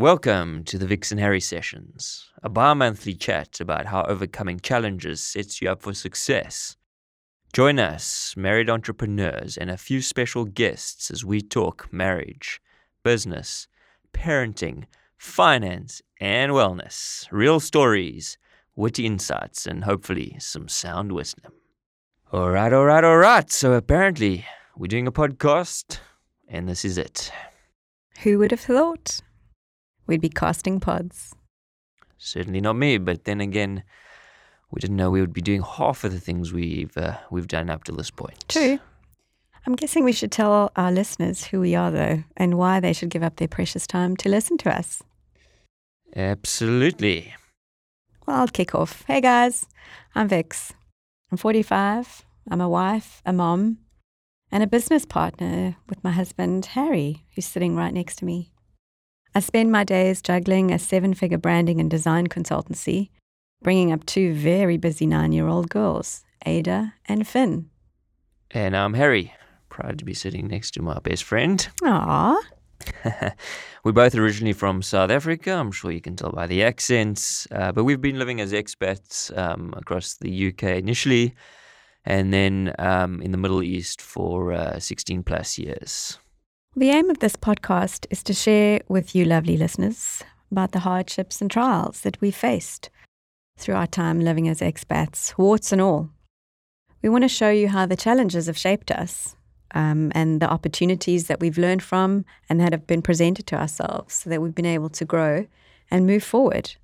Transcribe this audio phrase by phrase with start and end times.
[0.00, 5.20] Welcome to the Vix and Harry sessions, a bi monthly chat about how overcoming challenges
[5.20, 6.78] sets you up for success.
[7.52, 12.62] Join us, married entrepreneurs, and a few special guests as we talk marriage,
[13.02, 13.68] business,
[14.14, 14.84] parenting,
[15.18, 18.38] finance, and wellness, real stories,
[18.74, 21.52] witty insights, and hopefully some sound wisdom.
[22.32, 23.50] All right, all right, all right.
[23.50, 25.98] So apparently, we're doing a podcast,
[26.48, 27.30] and this is it.
[28.22, 29.20] Who would have thought?
[30.10, 31.36] We'd be casting pods.
[32.18, 33.84] Certainly not me, but then again,
[34.72, 37.70] we didn't know we would be doing half of the things we've uh, we've done
[37.70, 38.44] up to this point.
[38.48, 38.80] True.
[39.64, 43.10] I'm guessing we should tell our listeners who we are, though, and why they should
[43.10, 45.00] give up their precious time to listen to us.
[46.16, 47.32] Absolutely.
[48.26, 49.04] Well, I'll kick off.
[49.06, 49.64] Hey guys,
[50.16, 50.72] I'm Vix.
[51.30, 52.24] I'm 45.
[52.50, 53.78] I'm a wife, a mom,
[54.50, 58.50] and a business partner with my husband, Harry, who's sitting right next to me.
[59.32, 63.10] I spend my days juggling a seven figure branding and design consultancy,
[63.62, 67.70] bringing up two very busy nine year old girls, Ada and Finn.
[68.50, 69.32] And I'm Harry,
[69.68, 71.68] proud to be sitting next to my best friend.
[71.82, 72.38] Aww.
[73.84, 75.52] We're both originally from South Africa.
[75.52, 77.46] I'm sure you can tell by the accents.
[77.52, 81.36] Uh, but we've been living as expats um, across the UK initially,
[82.04, 86.18] and then um, in the Middle East for uh, 16 plus years.
[86.76, 91.40] The aim of this podcast is to share with you, lovely listeners, about the hardships
[91.40, 92.90] and trials that we faced
[93.58, 96.10] through our time living as expats, warts and all.
[97.02, 99.34] We want to show you how the challenges have shaped us
[99.72, 104.14] um, and the opportunities that we've learned from and that have been presented to ourselves
[104.14, 105.46] so that we've been able to grow
[105.90, 106.76] and move forward.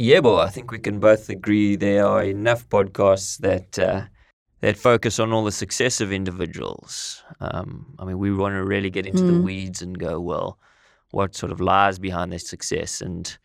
[0.00, 4.06] Yeah, well, I think we can both agree there are enough podcasts that uh,
[4.60, 7.22] that focus on all the success of individuals.
[7.40, 9.34] Um, I mean, we want to really get into mm.
[9.34, 10.58] the weeds and go, well,
[11.10, 13.00] what sort of lies behind their success?
[13.00, 13.36] And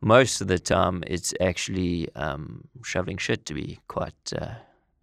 [0.00, 4.54] most of the time, it's actually um, shoveling shit to be quite uh,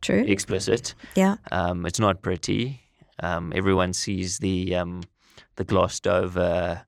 [0.01, 0.95] true explicit.
[1.15, 2.81] Yeah, um, it's not pretty.
[3.19, 5.03] Um, everyone sees the um,
[5.55, 6.85] the glossed over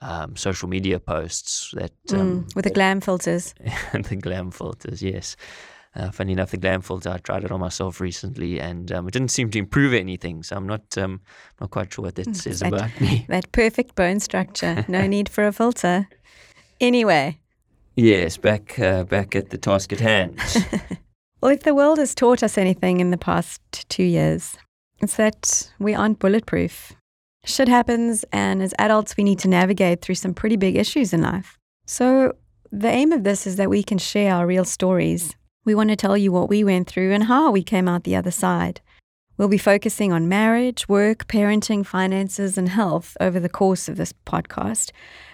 [0.00, 3.54] um, social media posts that mm, with the glam filters.
[3.92, 5.36] the glam filters, yes.
[5.94, 9.12] Uh, funny enough, the glam filter, I tried it on myself recently and um, it
[9.12, 10.42] didn't seem to improve anything.
[10.42, 11.20] So I'm not um,
[11.60, 13.26] not quite sure what that mm, says that, about me.
[13.28, 14.84] That perfect bone structure.
[14.86, 16.08] No need for a filter.
[16.80, 17.38] Anyway.
[17.96, 20.38] Yes, back, uh, back at the task at hand.
[21.40, 24.56] well, if the world has taught us anything in the past two years,
[25.00, 26.92] it's that we aren't bulletproof.
[27.44, 31.22] Shit happens, and as adults, we need to navigate through some pretty big issues in
[31.22, 31.58] life.
[31.86, 32.36] So,
[32.70, 35.34] the aim of this is that we can share our real stories
[35.68, 38.16] we want to tell you what we went through and how we came out the
[38.16, 38.80] other side.
[39.36, 44.14] We'll be focusing on marriage, work, parenting, finances, and health over the course of this
[44.24, 44.92] podcast.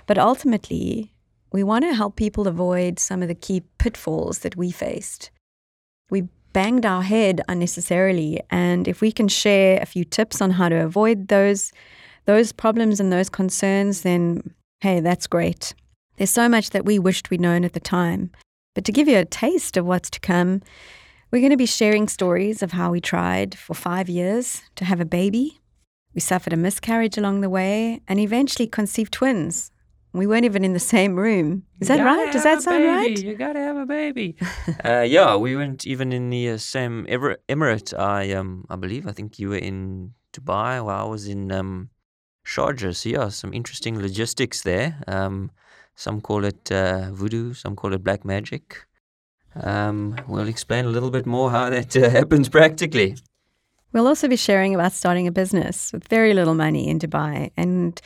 [0.08, 1.14] But ultimately,
[1.52, 5.30] we want to help people avoid some of the key pitfalls that we faced.
[6.10, 10.68] We banged our head unnecessarily, and if we can share a few tips on how
[10.68, 11.72] to avoid those
[12.24, 15.74] those problems and those concerns, then hey, that's great.
[16.16, 18.32] There's so much that we wished we'd known at the time.
[18.74, 20.60] But to give you a taste of what's to come,
[21.30, 25.00] we're going to be sharing stories of how we tried for five years to have
[25.00, 25.60] a baby.
[26.14, 29.70] We suffered a miscarriage along the way and eventually conceived twins.
[30.12, 31.64] We weren't even in the same room.
[31.80, 32.32] Is that right?
[32.32, 33.20] Does that sound right?
[33.20, 34.36] You gotta have a baby.
[34.84, 37.98] uh, yeah, we weren't even in the uh, same emirate.
[37.98, 39.08] I um, I believe.
[39.08, 41.90] I think you were in Dubai while I was in um,
[42.46, 42.94] Sharjah.
[42.94, 45.02] So yeah, some interesting logistics there.
[45.08, 45.50] Um,
[45.94, 48.86] some call it uh, voodoo, some call it black magic.
[49.62, 53.16] Um, we'll explain a little bit more how that uh, happens practically.
[53.92, 57.52] We'll also be sharing about starting a business with very little money in Dubai.
[57.56, 58.00] And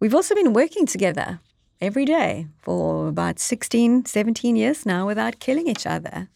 [0.00, 1.38] we've also been working together
[1.80, 6.28] every day for about 16, 17 years now without killing each other.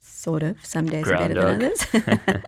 [0.00, 0.64] Sort of.
[0.64, 1.86] Some days are better than others.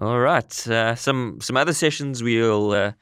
[0.00, 0.66] All right.
[0.66, 2.92] Uh, some some other sessions we'll uh,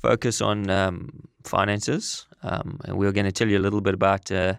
[0.00, 1.08] focus on um,
[1.44, 4.54] finances, um, and we're going to tell you a little bit about uh,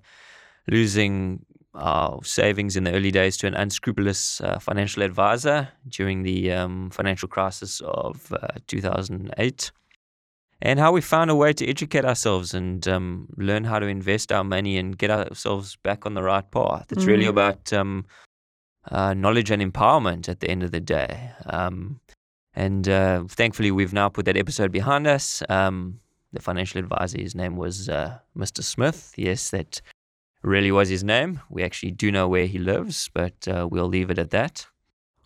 [0.68, 1.46] losing
[1.76, 6.90] our savings in the early days to an unscrupulous uh, financial advisor during the um,
[6.90, 9.72] financial crisis of uh, 2008,
[10.62, 14.32] and how we found a way to educate ourselves and um, learn how to invest
[14.32, 16.88] our money and get ourselves back on the right path.
[16.92, 17.10] It's mm-hmm.
[17.10, 18.06] really about um,
[18.90, 21.32] uh, knowledge and empowerment at the end of the day.
[21.46, 22.00] Um,
[22.56, 25.44] and uh, thankfully, we've now put that episode behind us.
[26.36, 28.62] The financial advisor, his name was uh, Mr.
[28.62, 29.14] Smith.
[29.16, 29.82] Yes, that
[30.44, 31.40] really was his name.
[31.50, 34.68] We actually do know where he lives, but uh, we'll leave it at that.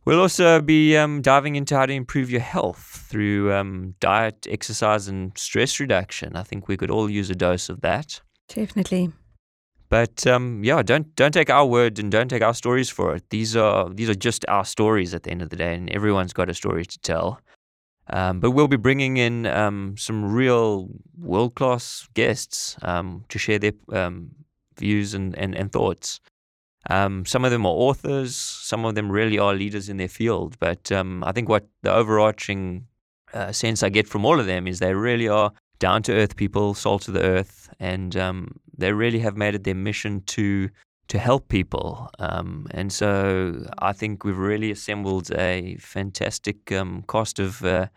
[0.05, 5.07] We'll also be um, diving into how to improve your health through um, diet, exercise,
[5.07, 6.35] and stress reduction.
[6.35, 8.21] I think we could all use a dose of that.
[8.47, 9.11] Definitely.
[9.89, 13.27] But um, yeah, don't don't take our word and don't take our stories for it.
[13.31, 16.33] These are these are just our stories at the end of the day, and everyone's
[16.33, 17.41] got a story to tell.
[18.11, 23.59] Um, but we'll be bringing in um, some real world class guests um, to share
[23.59, 24.31] their um,
[24.77, 26.19] views and, and, and thoughts.
[26.89, 30.57] Um, some of them are authors, some of them really are leaders in their field.
[30.59, 32.87] But um, I think what the overarching
[33.33, 36.35] uh, sense I get from all of them is they really are down to earth
[36.35, 38.15] people, salt of the earth, and
[38.77, 40.69] they really have made it their mission to
[41.09, 42.09] to help people.
[42.19, 47.87] Um, and so I think we've really assembled a fantastic um, cast of uh,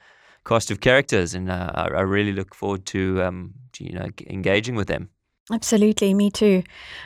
[0.44, 4.08] cast of characters, and uh, I, I, really look forward to, um, to, you know
[4.26, 5.08] engaging with them.
[5.52, 6.62] Absolutely, me too.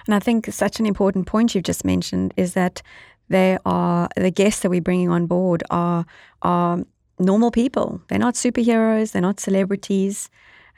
[0.06, 2.82] And I think such an important point you've just mentioned is that
[3.28, 6.06] they are the guests that we're bringing on board are
[6.42, 6.84] are
[7.18, 8.00] normal people.
[8.08, 9.12] They're not superheroes.
[9.12, 10.30] They're not celebrities.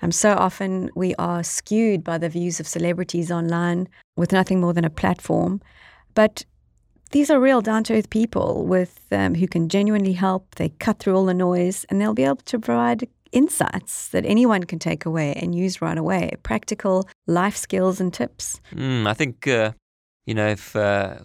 [0.02, 4.72] Um, so often we are skewed by the views of celebrities online with nothing more
[4.72, 5.60] than a platform.
[6.14, 6.44] But
[7.10, 10.54] these are real down to earth people with um, who can genuinely help.
[10.56, 14.64] They cut through all the noise and they'll be able to provide insights that anyone
[14.64, 18.60] can take away and use right away practical life skills and tips.
[18.72, 19.72] Mm, I think, uh,
[20.26, 21.18] you know, if uh,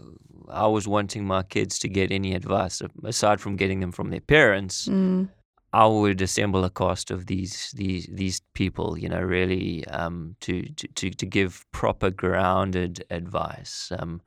[0.49, 4.21] I was wanting my kids to get any advice aside from getting them from their
[4.21, 5.29] parents, mm.
[5.73, 10.63] I would assemble a cast of these these these people, you know, really um, to,
[10.69, 13.91] to to give proper grounded advice.
[13.97, 14.21] Um,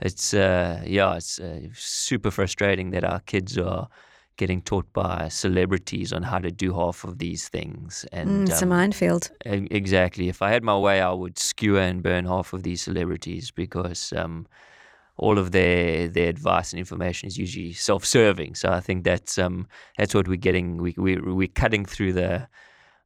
[0.00, 3.88] it's uh, yeah, it's uh, super frustrating that our kids are
[4.36, 8.06] getting taught by celebrities on how to do half of these things.
[8.10, 9.30] And mm, it's um, a minefield.
[9.44, 10.28] Exactly.
[10.28, 14.12] If I had my way, I would skewer and burn half of these celebrities because
[14.16, 14.46] um,
[15.20, 18.54] all of their their advice and information is usually self-serving.
[18.54, 19.66] So I think that's um,
[19.98, 20.78] that's what we're getting.
[20.78, 22.48] We we we're cutting through the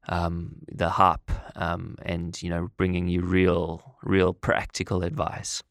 [0.09, 5.63] um, the hype um, and you know bringing you real real practical advice.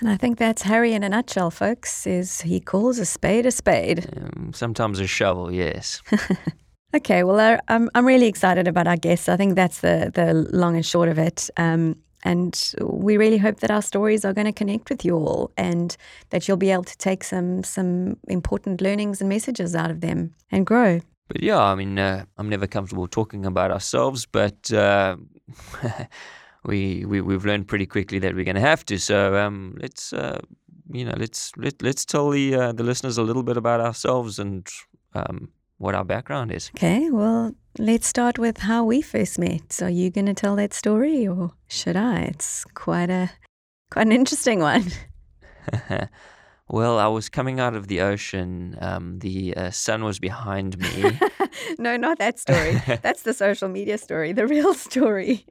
[0.00, 2.06] And I think that's Harry in a nutshell, folks.
[2.06, 4.06] Is he calls a spade a spade?
[4.14, 6.02] Um, sometimes a shovel, yes.
[6.94, 9.28] okay, well, I'm I'm really excited about our guests.
[9.28, 11.48] I think that's the the long and short of it.
[11.56, 15.52] Um, and we really hope that our stories are going to connect with you all
[15.56, 15.96] and
[16.30, 20.34] that you'll be able to take some some important learnings and messages out of them
[20.50, 21.00] and grow.
[21.28, 25.16] But yeah, I mean, uh, I'm never comfortable talking about ourselves, but uh,
[26.64, 28.98] we, we we've learned pretty quickly that we're going to have to.
[28.98, 30.40] So um, let's uh,
[30.90, 34.40] you know let's let, let's tell the uh, the listeners a little bit about ourselves
[34.40, 34.68] and
[35.14, 36.72] um, what our background is.
[36.76, 39.72] Okay, well, let's start with how we first met.
[39.72, 42.22] So, are you going to tell that story, or should I?
[42.22, 43.30] It's quite a
[43.90, 44.86] quite an interesting one.
[46.68, 48.76] well, I was coming out of the ocean.
[48.80, 51.18] Um, the uh, sun was behind me.
[51.78, 52.80] no, not that story.
[53.02, 54.32] That's the social media story.
[54.32, 55.46] The real story.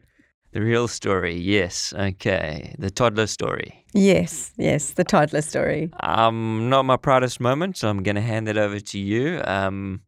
[0.52, 1.94] The real story, yes.
[1.98, 2.76] Okay.
[2.80, 3.86] The toddler story.
[3.94, 5.92] Yes, yes, the toddler story.
[6.02, 9.42] Um, not my proudest moment, so I'm going to hand it over to you.
[9.46, 10.02] Um,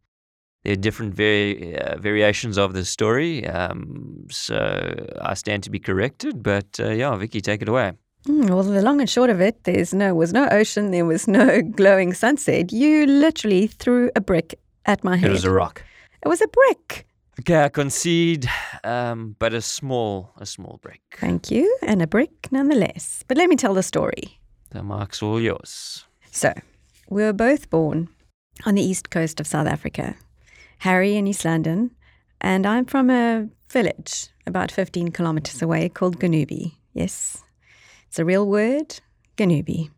[0.68, 3.48] there are different vari- uh, variations of the story.
[3.48, 6.44] Um, so I stand to be corrected.
[6.44, 7.94] But uh, yeah, Vicky, take it away.
[8.28, 11.26] Mm, well, the long and short of it, there's no was no ocean, there was
[11.26, 12.74] no glowing sunset.
[12.74, 15.30] You literally threw a brick at my head.
[15.30, 15.84] It was a rock.
[16.26, 17.08] It was a brick.
[17.40, 18.50] Okay, I concede,
[18.84, 21.02] um, but a small, a small brick.
[21.18, 23.24] Thank you, and a brick nonetheless.
[23.30, 24.40] But let me tell the story.
[24.72, 26.04] The mark's all yours.
[26.32, 26.52] So,
[27.10, 28.10] we were both born
[28.66, 30.16] on the east coast of South Africa
[30.80, 31.92] Harry in East London,
[32.40, 36.74] and I'm from a village about 15 kilometers away called Gonubie.
[36.94, 37.44] Yes,
[38.08, 39.00] it's a real word,
[39.38, 39.90] Gonubie.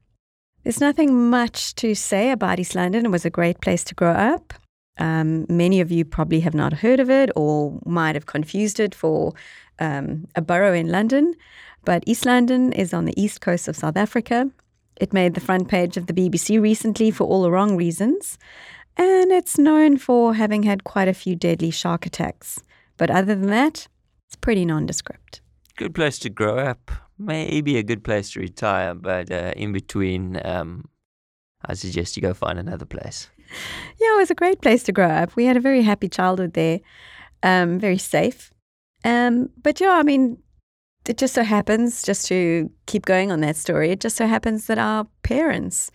[0.63, 3.05] There's nothing much to say about East London.
[3.05, 4.53] It was a great place to grow up.
[4.97, 8.93] Um, many of you probably have not heard of it or might have confused it
[8.93, 9.33] for
[9.79, 11.33] um, a borough in London.
[11.85, 14.51] But East London is on the east coast of South Africa.
[14.97, 18.37] It made the front page of the BBC recently for all the wrong reasons
[18.99, 22.61] and it's known for having had quite a few deadly shark attacks.
[22.97, 23.87] But other than that,
[24.27, 25.39] it's pretty nondescript.
[25.77, 26.91] Good place to grow up.
[27.17, 30.89] Maybe a good place to retire, but uh, in between, um,
[31.65, 33.29] I suggest you go find another place.
[33.99, 35.35] Yeah, it was a great place to grow up.
[35.35, 36.81] We had a very happy childhood there,
[37.41, 38.51] um, very safe.
[39.03, 40.37] Um, but yeah, I mean,
[41.07, 44.67] it just so happens, just to keep going on that story, it just so happens
[44.67, 45.89] that our parents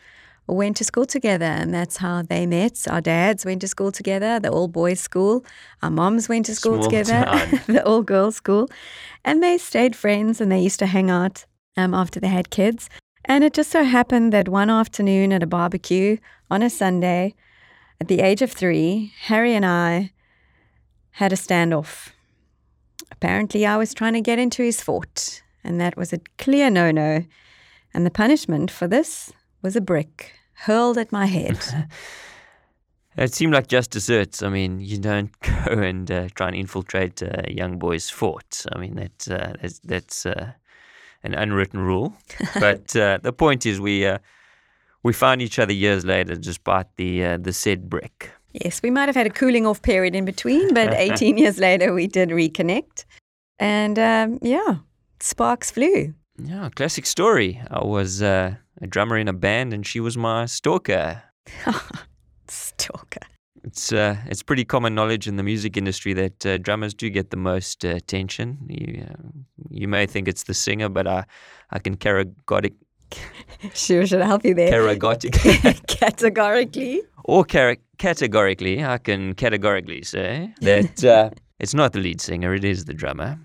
[0.46, 2.86] went to school together, and that's how they met.
[2.88, 5.44] Our dads went to school together, the all boys school.
[5.82, 8.68] Our moms went to school Small together, the all girls school.
[9.24, 11.46] And they stayed friends and they used to hang out
[11.76, 12.90] um, after they had kids.
[13.24, 16.18] And it just so happened that one afternoon at a barbecue
[16.50, 17.34] on a Sunday,
[18.00, 20.12] at the age of three, Harry and I
[21.12, 22.10] had a standoff.
[23.10, 26.90] Apparently, I was trying to get into his fort, and that was a clear no
[26.90, 27.24] no.
[27.94, 29.32] And the punishment for this
[29.64, 31.58] was a brick hurled at my head.
[33.16, 34.42] It seemed like just desserts.
[34.42, 38.66] I mean, you don't go and uh, try and infiltrate a young boy's fort.
[38.72, 40.52] I mean, that, uh, that's, that's uh,
[41.22, 42.12] an unwritten rule.
[42.54, 44.18] but uh, the point is, we uh,
[45.04, 48.32] we found each other years later, despite the uh, the said brick.
[48.52, 51.94] Yes, we might have had a cooling off period in between, but 18 years later,
[51.94, 53.04] we did reconnect.
[53.60, 54.78] And um, yeah,
[55.20, 56.14] sparks flew.
[56.36, 57.62] Yeah, classic story.
[57.70, 58.22] I was
[58.80, 61.22] a drummer in a band, and she was my stalker.
[62.48, 63.20] Stalker.
[63.62, 67.30] It's uh, it's pretty common knowledge in the music industry that uh, drummers do get
[67.30, 68.58] the most uh, attention.
[68.68, 69.14] You uh,
[69.70, 71.24] you may think it's the singer, but I
[71.70, 72.74] I can categoric
[73.74, 74.70] Sure, should help you there?
[74.70, 77.02] categoric Categorically.
[77.24, 82.64] or car- categorically I can categorically say that uh, it's not the lead singer; it
[82.64, 83.38] is the drummer.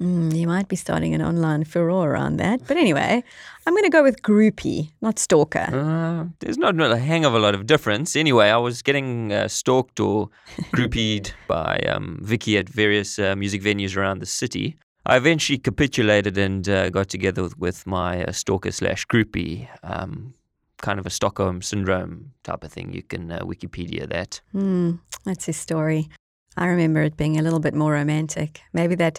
[0.00, 2.60] Mm, you might be starting an online furore around that.
[2.68, 3.24] But anyway,
[3.66, 5.66] I'm going to go with groupie, not stalker.
[5.72, 8.14] Uh, there's not a hang of a lot of difference.
[8.14, 10.30] Anyway, I was getting uh, stalked or
[10.72, 14.76] groupied by um, Vicky at various uh, music venues around the city.
[15.04, 19.68] I eventually capitulated and uh, got together with, with my uh, stalker slash groupie.
[19.82, 20.34] Um,
[20.80, 22.92] kind of a Stockholm syndrome type of thing.
[22.92, 24.40] You can uh, Wikipedia that.
[24.52, 26.08] Hmm, that's his story.
[26.56, 28.60] I remember it being a little bit more romantic.
[28.72, 29.18] Maybe that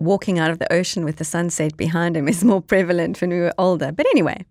[0.00, 3.38] walking out of the ocean with the sunset behind him is more prevalent when we
[3.38, 3.92] were older.
[3.92, 4.44] But anyway,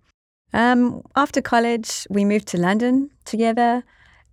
[0.53, 3.83] um, after college, we moved to London together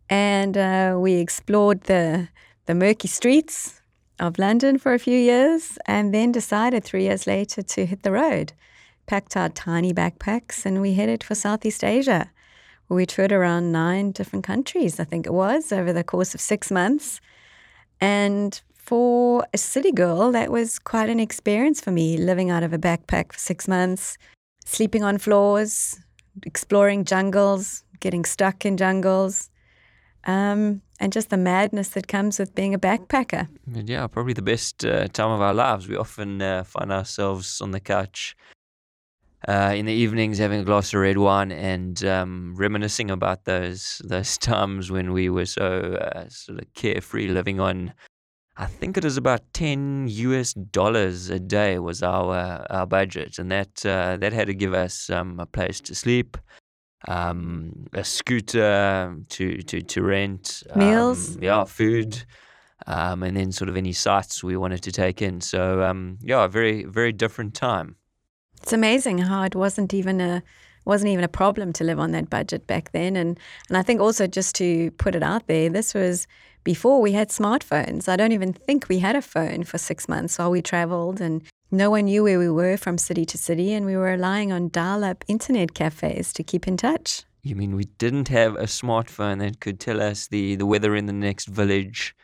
[0.08, 2.28] and uh, we explored the,
[2.66, 3.80] the murky streets
[4.18, 8.12] of London for a few years and then decided three years later to hit the
[8.12, 8.52] road.
[9.06, 12.30] Packed our tiny backpacks and we headed for Southeast Asia.
[12.88, 16.70] We toured around nine different countries, I think it was, over the course of six
[16.70, 17.20] months.
[18.00, 22.72] And for a city girl, that was quite an experience for me, living out of
[22.72, 24.16] a backpack for six months,
[24.64, 25.98] sleeping on floors,
[26.44, 29.50] exploring jungles, getting stuck in jungles,
[30.24, 33.48] um, and just the madness that comes with being a backpacker.
[33.66, 35.88] Yeah, probably the best uh, time of our lives.
[35.88, 38.36] We often uh, find ourselves on the couch
[39.48, 44.00] uh, in the evenings having a glass of red wine and um, reminiscing about those
[44.04, 47.92] those times when we were so uh, sort of carefree, living on.
[48.58, 53.50] I think it was about ten US dollars a day was our our budget, and
[53.50, 56.38] that uh, that had to give us um, a place to sleep,
[57.06, 61.36] um, a scooter to to to rent, um, Meals?
[61.40, 62.24] yeah, food,
[62.86, 65.40] um, and then sort of any sites we wanted to take in.
[65.42, 67.96] So um, yeah, a very very different time.
[68.62, 70.42] It's amazing how it wasn't even a
[70.86, 73.16] wasn't even a problem to live on that budget back then.
[73.16, 76.26] And and I think also just to put it out there, this was
[76.66, 78.08] before we had smartphones.
[78.08, 81.42] I don't even think we had a phone for six months while we traveled and
[81.70, 84.70] no one knew where we were from city to city and we were relying on
[84.70, 87.22] dial up internet cafes to keep in touch.
[87.44, 91.06] You mean we didn't have a smartphone that could tell us the, the weather in
[91.06, 92.16] the next village?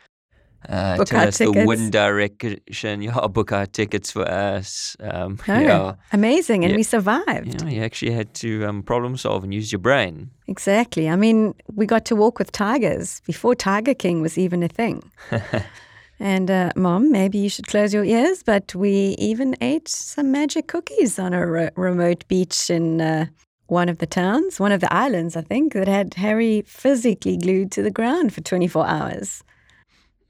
[0.69, 1.67] Uh, Book tell our us the tickets.
[1.67, 3.01] wind direction.
[3.01, 4.95] You yeah, book our tickets for us.
[4.99, 6.63] Um, Oh, yeah, amazing.
[6.63, 6.77] And Yeah.
[6.77, 7.61] we survived.
[7.61, 10.29] yeah, you actually had to um, problem solve and use your brain.
[10.47, 11.09] Exactly.
[11.09, 15.11] I mean, we got to walk with tigers before Tiger King was even a thing.
[16.19, 20.67] and, uh, Mom, maybe you should close your ears, but we even ate some magic
[20.67, 23.25] cookies on a re- remote beach in uh,
[23.67, 27.71] one of the towns, one of the islands, I think, that had Harry physically glued
[27.73, 29.43] to the ground for 24 hours.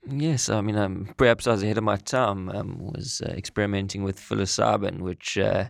[0.10, 2.50] Yes, I mean, um, perhaps I was ahead of my time.
[2.50, 5.66] Um, was uh, experimenting with psilocybin, which uh,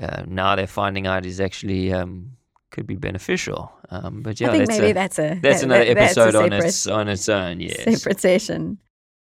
[0.00, 2.32] uh, now they're finding out is actually um,
[2.72, 3.72] could be beneficial.
[3.90, 6.18] Um, but yeah, I think that's maybe a, that's a that's that- another that- that's
[6.18, 7.60] episode on its on its own.
[7.60, 8.00] Yes.
[8.00, 8.78] Separate session.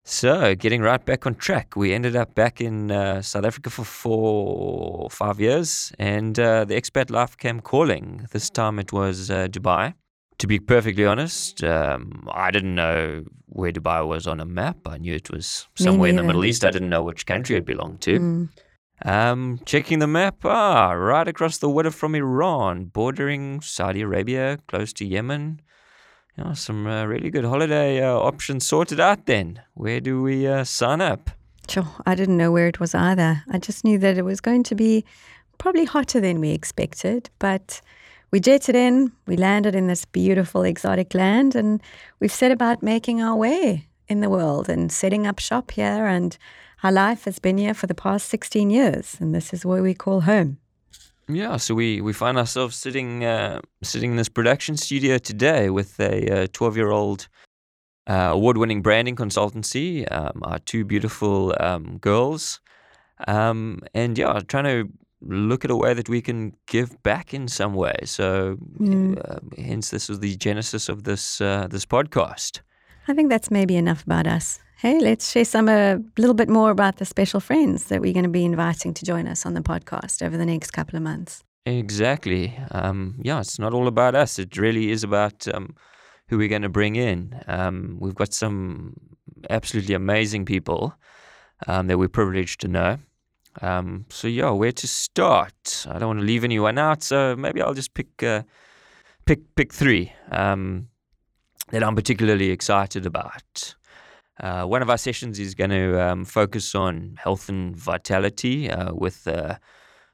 [0.06, 3.84] So, getting right back on track, we ended up back in uh, South Africa for
[3.84, 8.26] four, five years, and uh, the expat life came calling.
[8.30, 9.94] This time it was uh, Dubai.
[10.38, 14.78] To be perfectly honest, um, I didn't know where Dubai was on a map.
[14.86, 16.22] I knew it was somewhere in the.
[16.24, 16.64] Middle East.
[16.64, 18.18] I didn't know which country it belonged to.
[18.18, 18.48] Mm.
[19.04, 24.92] Um, checking the map, ah, right across the water from Iran, bordering Saudi Arabia, close
[24.94, 25.60] to Yemen.
[26.38, 29.60] Yeah, some uh, really good holiday uh, options sorted out then.
[29.74, 31.30] Where do we uh, sign up?
[31.68, 33.42] Sure, I didn't know where it was either.
[33.50, 35.04] I just knew that it was going to be
[35.58, 37.30] probably hotter than we expected.
[37.38, 37.80] But
[38.34, 41.80] we jetted in, we landed in this beautiful exotic land, and
[42.18, 46.04] we've set about making our way in the world and setting up shop here.
[46.06, 46.36] And
[46.82, 49.94] our life has been here for the past 16 years, and this is where we
[49.94, 50.58] call home.
[51.28, 56.00] Yeah, so we, we find ourselves sitting uh, sitting in this production studio today with
[56.00, 57.28] a 12 year old
[58.08, 62.58] uh, award winning branding consultancy, um, our two beautiful um, girls.
[63.28, 64.92] Um, and yeah, trying to
[65.26, 67.96] look at a way that we can give back in some way.
[68.04, 69.18] So, mm.
[69.18, 72.60] uh, hence, this was the genesis of this uh, this podcast.
[73.08, 74.60] I think that's maybe enough about us.
[74.78, 78.24] Hey, let's share some a little bit more about the special friends that we're going
[78.24, 81.42] to be inviting to join us on the podcast over the next couple of months.
[81.66, 82.58] Exactly.
[82.70, 84.38] Um, yeah, it's not all about us.
[84.38, 85.74] It really is about um,
[86.28, 87.40] who we're going to bring in.
[87.46, 88.94] Um, we've got some
[89.48, 90.94] absolutely amazing people
[91.66, 92.98] um, that we're privileged to know.
[93.62, 95.86] Um, so yeah, where to start?
[95.88, 98.42] I don't want to leave anyone out, so maybe I'll just pick uh,
[99.26, 100.88] pick pick three um,
[101.70, 103.74] that I'm particularly excited about.
[104.40, 108.92] Uh, one of our sessions is going to um, focus on health and vitality uh,
[108.92, 109.60] with a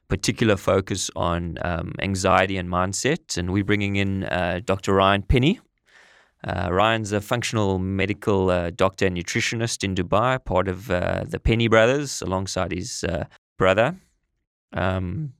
[0.07, 3.37] particular focus on um, anxiety and mindset.
[3.37, 4.93] And we're bringing in uh, Dr.
[4.93, 5.59] Ryan Penny.
[6.43, 11.39] Uh, Ryan's a functional medical uh, doctor and nutritionist in Dubai, part of uh, the
[11.39, 13.05] Penny brothers, alongside his
[13.57, 13.95] brother.
[14.73, 15.33] Um,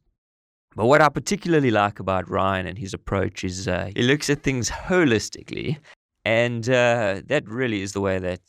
[0.75, 3.65] but what I particularly like about Ryan and his approach is
[3.96, 5.77] he looks at things holistically
[6.24, 8.41] and uh, that really is the way that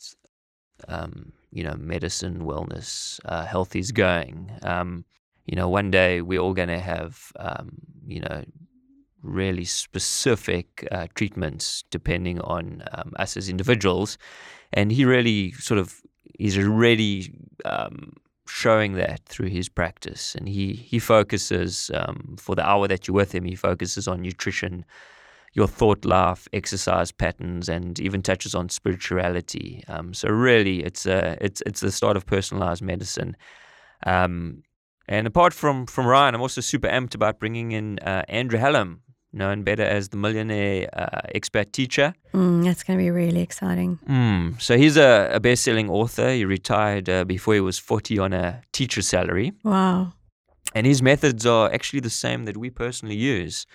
[0.87, 4.51] um, you know, medicine, wellness, uh, health is going.
[4.63, 5.05] Um,
[5.45, 8.43] you know, one day we're all going to have, um, you know,
[9.23, 14.17] really specific uh, treatments depending on um, us as individuals.
[14.73, 16.01] And he really sort of
[16.39, 17.33] is already
[17.65, 18.13] um,
[18.47, 20.35] showing that through his practice.
[20.35, 24.21] And he, he focuses, um, for the hour that you're with him, he focuses on
[24.21, 24.85] nutrition,
[25.53, 29.83] your thought life, exercise patterns, and even touches on spirituality.
[29.87, 33.37] Um, so really, it's a it's it's the start of personalized medicine.
[34.05, 34.63] Um,
[35.07, 39.01] and apart from from Ryan, I'm also super amped about bringing in uh, Andrew Hallam,
[39.33, 42.13] known better as the millionaire uh, expert teacher.
[42.33, 43.99] Mm, that's going to be really exciting.
[44.07, 46.31] Mm, so he's a, a best-selling author.
[46.31, 49.53] He retired uh, before he was 40 on a teacher salary.
[49.63, 50.13] Wow.
[50.75, 53.65] And his methods are actually the same that we personally use.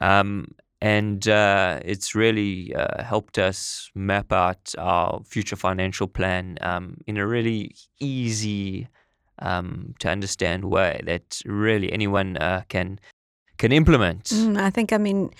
[0.00, 0.48] Um,
[0.80, 7.16] and uh, it's really uh, helped us map out our future financial plan um, in
[7.16, 8.88] a really easy
[9.38, 13.00] um, to understand way that really anyone uh, can
[13.58, 14.24] can implement.
[14.24, 15.30] Mm, I think, I mean,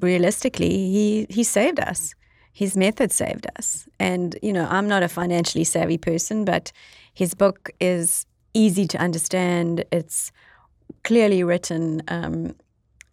[0.00, 2.14] realistically, he he saved us.
[2.52, 6.72] His method saved us, and you know, I'm not a financially savvy person, but
[7.14, 9.84] his book is easy to understand.
[9.92, 10.32] It's
[11.04, 12.02] clearly written.
[12.08, 12.54] Um,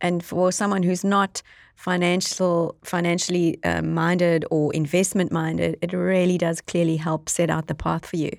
[0.01, 1.41] and for someone who's not
[1.75, 7.75] financial financially uh, minded or investment minded, it really does clearly help set out the
[7.75, 8.32] path for you.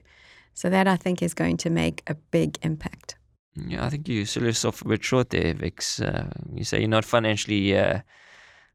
[0.55, 3.17] So that I think is going to make a big impact.
[3.57, 6.01] Yeah, I think you sell yourself a bit short there, Vix.
[6.01, 8.01] Uh, you say you're not financially uh,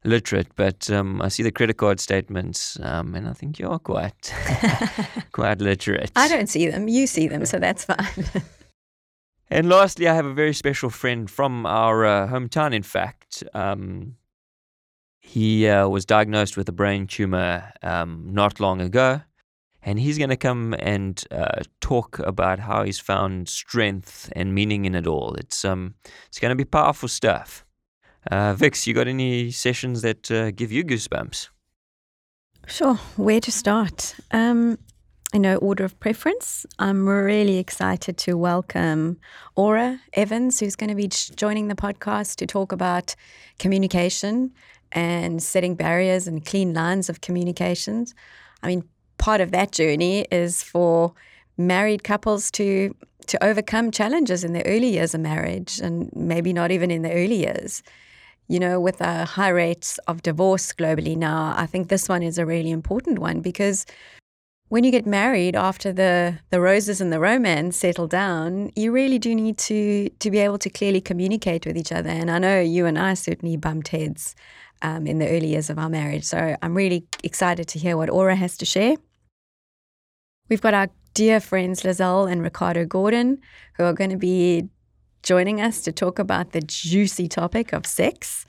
[0.04, 3.80] literate, but um, I see the credit card statements, um, and I think you are
[3.80, 4.34] quite
[5.32, 6.12] quite literate.
[6.16, 6.88] I don't see them.
[6.88, 8.26] You see them, so that's fine.
[9.54, 13.44] And lastly, I have a very special friend from our uh, hometown, in fact.
[13.54, 14.16] Um,
[15.20, 19.22] he uh, was diagnosed with a brain tumor um, not long ago.
[19.84, 24.86] And he's going to come and uh, talk about how he's found strength and meaning
[24.86, 25.34] in it all.
[25.36, 25.96] It's um,
[26.28, 27.66] it's going to be powerful stuff.
[28.30, 31.50] Uh, Vix, you got any sessions that uh, give you goosebumps?
[32.68, 32.96] Sure.
[33.16, 34.16] Where to start?
[34.30, 34.78] Um,
[35.34, 39.18] in no order of preference, I'm really excited to welcome
[39.56, 43.16] Aura Evans, who's going to be joining the podcast to talk about
[43.58, 44.52] communication
[44.92, 48.14] and setting barriers and clean lines of communications.
[48.62, 48.84] I mean,
[49.22, 51.14] part of that journey is for
[51.58, 52.94] married couples to
[53.28, 57.14] to overcome challenges in the early years of marriage and maybe not even in the
[57.14, 57.84] early years.
[58.48, 62.38] You know, with the high rates of divorce globally now, I think this one is
[62.38, 63.86] a really important one because
[64.70, 69.20] when you get married after the the roses and the romance settle down, you really
[69.20, 72.10] do need to to be able to clearly communicate with each other.
[72.10, 74.36] And I know you and I certainly bumped heads
[74.82, 76.24] um, in the early years of our marriage.
[76.24, 78.96] So I'm really excited to hear what Aura has to share.
[80.52, 83.40] We've got our dear friends Lizelle and Ricardo Gordon,
[83.78, 84.68] who are going to be
[85.24, 88.46] joining us to talk about the juicy topic of sex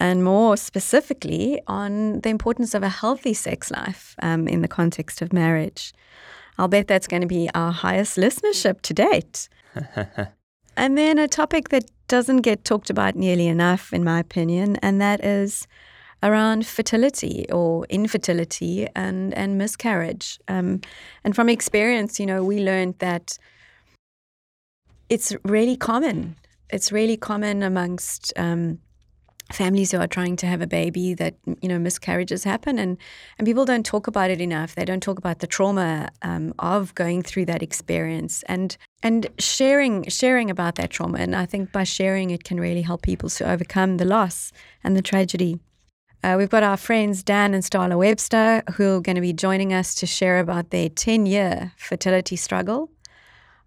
[0.00, 5.20] and more specifically on the importance of a healthy sex life um, in the context
[5.20, 5.92] of marriage.
[6.56, 9.50] I'll bet that's going to be our highest listenership to date.
[10.78, 15.02] and then a topic that doesn't get talked about nearly enough, in my opinion, and
[15.02, 15.66] that is
[16.22, 20.38] around fertility or infertility and, and miscarriage.
[20.48, 20.80] Um,
[21.24, 23.38] and from experience, you know, we learned that
[25.08, 26.36] it's really common.
[26.70, 28.78] It's really common amongst um,
[29.52, 32.78] families who are trying to have a baby that you know miscarriages happen.
[32.78, 32.96] And
[33.38, 34.74] and people don't talk about it enough.
[34.74, 40.08] They don't talk about the trauma um, of going through that experience and and sharing
[40.08, 41.18] sharing about that trauma.
[41.18, 44.96] And i think by sharing it can really help people to overcome the loss and
[44.96, 45.60] the tragedy
[46.22, 49.72] uh, we've got our friends Dan and Starla Webster who are going to be joining
[49.72, 52.90] us to share about their 10 year fertility struggle.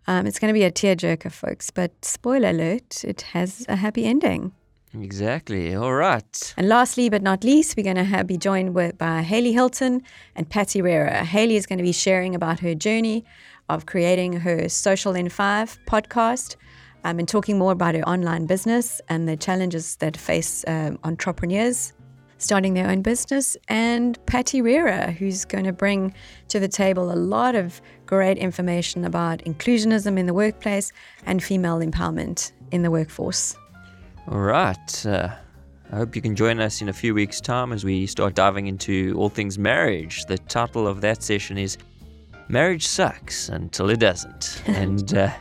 [0.08, 4.06] Um, it's going to be a tearjerker, folks, but spoiler alert, it has a happy
[4.06, 4.54] ending.
[4.94, 5.76] Exactly.
[5.76, 6.54] All right.
[6.56, 10.02] And lastly, but not least, we're going to have, be joined with, by Haley Hilton
[10.36, 11.26] and Patty Rera.
[11.26, 13.26] Haley is going to be sharing about her journey
[13.68, 16.56] of creating her Social N5 podcast
[17.04, 21.94] um, and talking more about her online business and the challenges that face um, entrepreneurs
[22.38, 23.58] starting their own business.
[23.68, 26.14] And Patty Rera, who's going to bring
[26.50, 30.92] to the table a lot of great information about inclusionism in the workplace
[31.26, 33.56] and female empowerment in the workforce.
[34.28, 35.06] All right.
[35.06, 35.30] Uh,
[35.92, 38.68] I hope you can join us in a few weeks' time as we start diving
[38.68, 40.26] into all things marriage.
[40.26, 41.78] The title of that session is
[42.48, 44.62] Marriage Sucks Until It Doesn't.
[44.68, 45.32] and uh,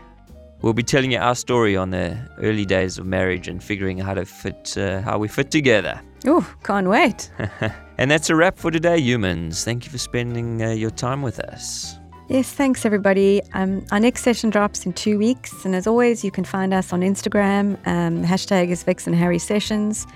[0.61, 4.07] we'll be telling you our story on the early days of marriage and figuring out
[4.07, 6.01] how to fit, uh, how we fit together.
[6.27, 7.31] Oh, can't wait.
[7.99, 9.65] and that's a wrap for today, humans.
[9.65, 11.97] Thank you for spending uh, your time with us.
[12.29, 13.43] Yes, thanks everybody.
[13.53, 16.93] Um, our next session drops in two weeks, and as always, you can find us
[16.93, 17.77] on Instagram.
[17.87, 20.07] Um, the hashtag is Vix and Harry Sessions.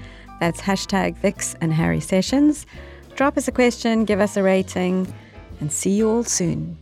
[0.41, 2.65] That's hashtag Vix and Harry Sessions.
[3.15, 5.13] Drop us a question, give us a rating,
[5.61, 6.79] and see you all soon.